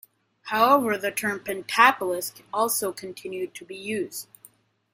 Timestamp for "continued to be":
2.91-3.75